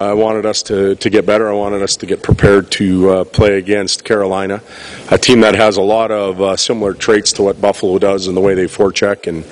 [0.00, 1.50] I wanted us to, to get better.
[1.50, 4.62] I wanted us to get prepared to uh, play against Carolina,
[5.10, 8.34] a team that has a lot of uh, similar traits to what Buffalo does in
[8.34, 9.44] the way they forecheck and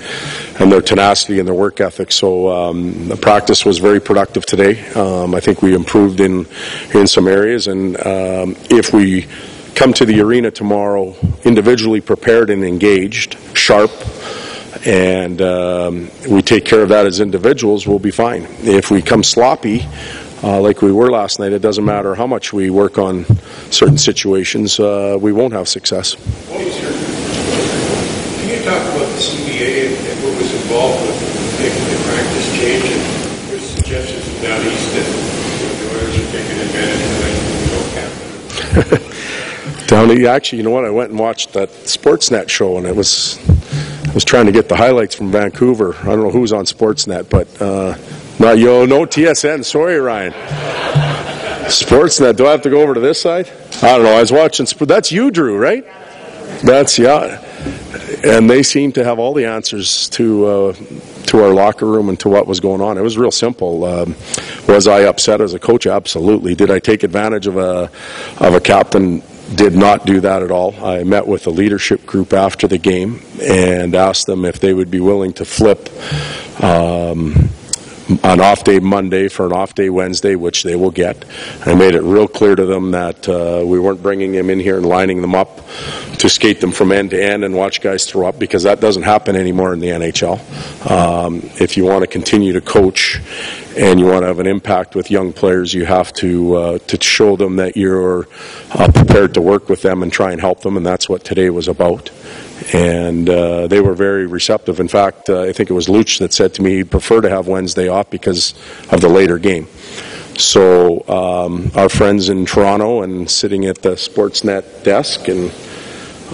[0.59, 2.11] and their tenacity and their work ethic.
[2.11, 4.89] So um, the practice was very productive today.
[4.93, 6.47] Um, I think we improved in
[6.95, 9.27] in some areas, and um, if we
[9.75, 13.91] come to the arena tomorrow individually prepared and engaged, sharp
[14.85, 18.47] and um, we take care of that as individuals, we'll be fine.
[18.61, 19.85] If we come sloppy,
[20.43, 23.25] uh, like we were last night, it doesn't matter how much we work on
[23.71, 26.15] certain situations, uh, we won't have success.
[26.49, 26.61] Can
[28.49, 31.19] you talk about the CBA and what was involved with
[31.59, 35.05] making the practice change and your suggestions from down east that
[35.79, 37.19] the Oilers are taking advantage of
[37.95, 39.87] that?
[39.87, 40.85] Down, actually, you know what?
[40.85, 43.37] I went and watched that Sportsnet show, and it was
[44.09, 45.95] I was trying to get the highlights from Vancouver.
[46.01, 47.95] I don't know who's on Sportsnet, but uh,
[48.39, 49.65] not yo, no TSN.
[49.65, 50.33] Sorry, Ryan.
[51.69, 52.35] Sportsnet.
[52.35, 53.49] Do I have to go over to this side?
[53.81, 54.13] I don't know.
[54.13, 54.65] I was watching.
[54.79, 55.85] That's you, Drew, right?
[56.63, 57.45] That's yeah.
[58.23, 60.73] And they seemed to have all the answers to uh,
[61.27, 62.97] to our locker room and to what was going on.
[62.97, 63.85] It was real simple.
[63.85, 64.15] Um,
[64.67, 65.85] was I upset as a coach?
[65.85, 66.55] Absolutely.
[66.55, 67.91] Did I take advantage of a
[68.39, 69.21] of a captain
[69.55, 70.75] did not do that at all.
[70.83, 74.91] I met with the leadership group after the game and asked them if they would
[74.91, 75.89] be willing to flip
[76.63, 77.49] um,
[78.23, 81.25] an off day Monday for an off day Wednesday, which they will get.
[81.65, 84.77] I made it real clear to them that uh, we weren't bringing them in here
[84.77, 85.57] and lining them up
[86.17, 89.03] to skate them from end to end and watch guys throw up because that doesn't
[89.03, 90.89] happen anymore in the NHL.
[90.89, 93.21] Um, if you want to continue to coach
[93.77, 97.01] and you want to have an impact with young players, you have to uh, to
[97.01, 98.27] show them that you're
[98.71, 101.49] uh, prepared to work with them and try and help them, and that's what today
[101.49, 102.09] was about
[102.73, 104.79] and uh, they were very receptive.
[104.79, 107.29] In fact, uh, I think it was Luch that said to me he'd prefer to
[107.29, 108.53] have Wednesday off because
[108.91, 109.67] of the later game.
[110.37, 115.51] So um, our friends in Toronto and sitting at the Sportsnet desk and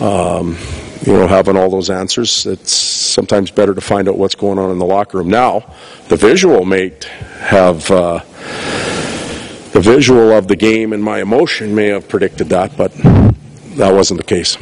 [0.01, 0.57] um,
[1.05, 4.71] you know having all those answers, it's sometimes better to find out what's going on
[4.71, 5.29] in the locker room.
[5.29, 5.73] Now,
[6.09, 6.93] the visual may
[7.39, 7.89] have.
[7.89, 8.19] Uh,
[9.75, 12.93] the visual of the game and my emotion may have predicted that, but
[13.75, 14.55] that wasn't the case.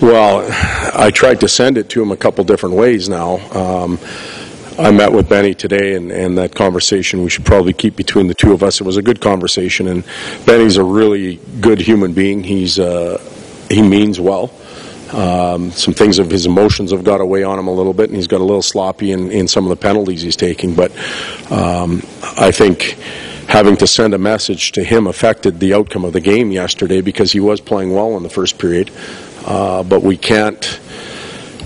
[0.00, 0.48] Well,
[0.94, 3.38] I tried to send it to him a couple different ways now.
[3.50, 3.98] Um,
[4.78, 8.34] I met with Benny today, and, and that conversation we should probably keep between the
[8.34, 8.80] two of us.
[8.80, 10.04] It was a good conversation, and
[10.46, 12.44] Benny's a really good human being.
[12.44, 13.20] He's uh,
[13.68, 14.52] he means well.
[15.12, 18.16] Um, some things of his emotions have got away on him a little bit, and
[18.16, 20.74] he's got a little sloppy in, in some of the penalties he's taking.
[20.74, 20.92] But
[21.50, 22.98] um, I think
[23.48, 27.32] having to send a message to him affected the outcome of the game yesterday because
[27.32, 28.90] he was playing well in the first period.
[29.44, 30.78] Uh, but we can't.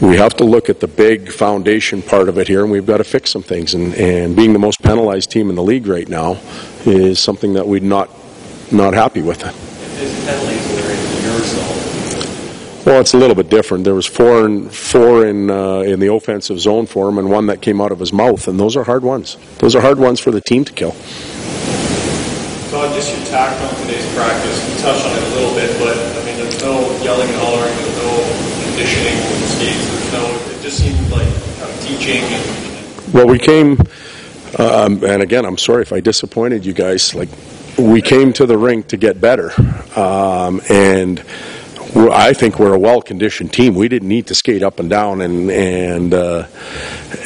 [0.01, 2.97] We have to look at the big foundation part of it here, and we've got
[2.99, 3.75] to fix some things.
[3.75, 6.41] And, and being the most penalized team in the league right now
[6.85, 8.11] is something that we're not
[8.73, 9.43] not happy with.
[12.87, 13.85] Well, it's a little bit different.
[13.85, 17.47] There was four in four in uh, in the offensive zone for him, and one
[17.47, 19.37] that came out of his mouth, and those are hard ones.
[19.59, 20.95] Those are hard ones for the team to kill.
[23.33, 24.61] Tact on today's practice.
[24.69, 27.75] You touched on it a little bit, but I mean, there's no yelling and hollering,
[27.77, 28.13] there's no
[28.63, 30.27] conditioning with the skates, there's no.
[30.53, 31.27] It just seemed like
[31.59, 32.23] kind of teaching.
[32.25, 33.79] And, well, we came,
[34.59, 37.15] um, and again, I'm sorry if I disappointed you guys.
[37.15, 37.31] Like,
[37.79, 39.51] we came to the rink to get better,
[39.99, 41.25] um, and
[41.95, 43.75] I think we're a well-conditioned team.
[43.75, 46.47] We didn't need to skate up and down and and uh,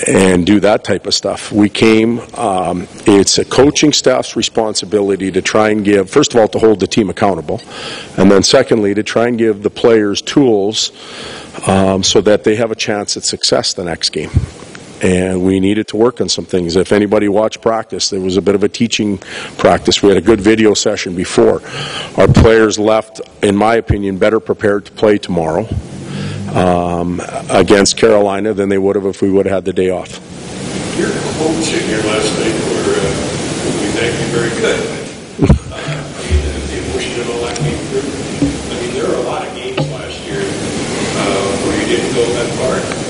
[0.09, 1.53] and do that type of stuff.
[1.53, 2.19] We came.
[2.35, 6.81] Um, it's a coaching staff's responsibility to try and give, first of all, to hold
[6.81, 7.61] the team accountable,
[8.17, 10.91] and then secondly, to try and give the players tools
[11.69, 14.31] um, so that they have a chance at success the next game
[15.03, 16.77] and we needed to work on some things.
[16.77, 19.19] If anybody watched practice, there was a bit of a teaching
[19.59, 20.03] practice.
[20.03, 21.63] We had a good video session before.
[22.17, 25.69] Our players left, in my opinion, better prepared to play tomorrow
[26.55, 27.21] um,
[27.51, 30.21] against Carolina than they would have if we would have had the day off.
[30.99, 33.13] Your quotes in here last night were, uh,
[33.81, 34.81] we thank you, very good.
[35.73, 36.47] uh, I mean.
[38.71, 42.25] I mean, there were a lot of games last year uh, where you didn't go
[42.33, 43.06] that far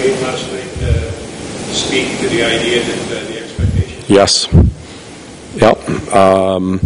[0.00, 1.10] handled last night uh,
[1.72, 4.10] speak to the idea that uh, the expectations?
[4.10, 4.48] Yes.
[5.56, 6.14] Yep.
[6.14, 6.80] Um,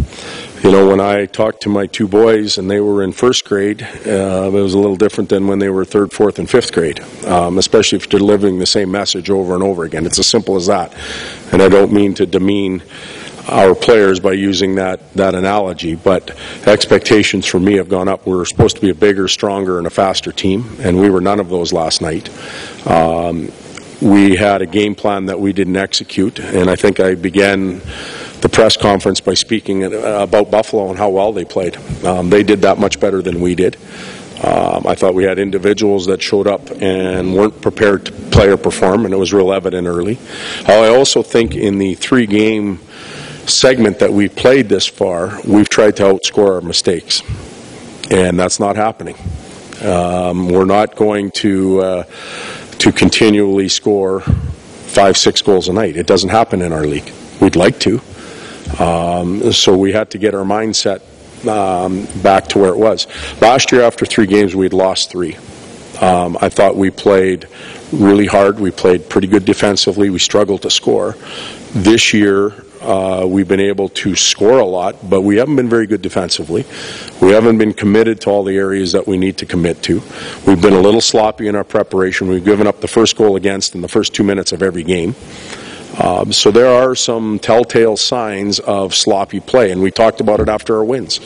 [0.63, 3.83] you know, when I talked to my two boys and they were in first grade,
[3.83, 6.99] uh, it was a little different than when they were third, fourth, and fifth grade,
[7.25, 10.05] um, especially if you're delivering the same message over and over again.
[10.05, 10.93] It's as simple as that.
[11.51, 12.81] And I don't mean to demean
[13.47, 16.37] our players by using that, that analogy, but
[16.67, 18.25] expectations for me have gone up.
[18.25, 21.39] We're supposed to be a bigger, stronger, and a faster team, and we were none
[21.39, 22.29] of those last night.
[22.87, 23.51] Um,
[24.01, 27.81] we had a game plan that we didn't execute, and I think I began
[28.41, 31.77] the press conference by speaking about Buffalo and how well they played.
[32.03, 33.77] Um, they did that much better than we did.
[34.43, 38.57] Um, I thought we had individuals that showed up and weren't prepared to play or
[38.57, 40.19] perform, and it was real evident early.
[40.67, 42.79] I also think in the three game
[43.47, 47.21] segment that we've played this far, we've tried to outscore our mistakes,
[48.11, 49.15] and that's not happening.
[49.83, 52.03] Um, we're not going to uh,
[52.79, 55.97] to continually score five, six goals a night.
[55.97, 57.11] It doesn't happen in our league.
[57.41, 58.01] We'd like to,
[58.79, 61.01] um, so we had to get our mindset
[61.47, 63.07] um, back to where it was.
[63.41, 65.37] Last year, after three games, we'd lost three.
[66.01, 67.47] Um, I thought we played
[67.91, 68.59] really hard.
[68.59, 70.09] We played pretty good defensively.
[70.09, 71.15] We struggled to score.
[71.73, 75.87] This year, uh, we've been able to score a lot, but we haven't been very
[75.87, 76.65] good defensively.
[77.21, 80.01] We haven't been committed to all the areas that we need to commit to.
[80.45, 82.27] We've been a little sloppy in our preparation.
[82.27, 85.15] We've given up the first goal against in the first two minutes of every game.
[85.99, 90.49] Um, so there are some telltale signs of sloppy play, and we talked about it
[90.49, 91.19] after our wins.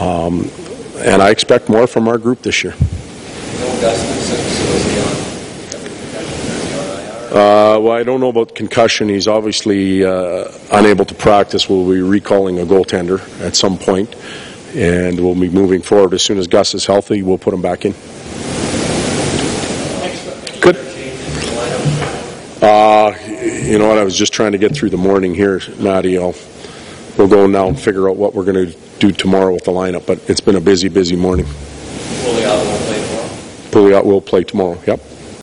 [0.00, 0.50] Um,
[0.96, 2.72] and I expect more from our group this year.
[2.72, 5.32] No Dustin Simpson was on.
[7.32, 9.08] Uh, well, I don't know about concussion.
[9.08, 11.66] He's obviously uh, unable to practice.
[11.66, 14.14] We'll be recalling a goaltender at some point,
[14.74, 16.12] and we'll be moving forward.
[16.12, 17.92] As soon as Gus is healthy, we'll put him back in.
[20.60, 20.76] Good.
[22.60, 23.16] Uh,
[23.64, 23.96] you know what?
[23.96, 26.18] I was just trying to get through the morning here, Matty.
[26.18, 26.34] I'll,
[27.16, 30.04] we'll go now and figure out what we're going to do tomorrow with the lineup.
[30.06, 31.46] But it's been a busy, busy morning.
[31.46, 33.28] Fully out won't play tomorrow.
[33.70, 34.78] Pouliot will play tomorrow.
[34.86, 35.00] Yep.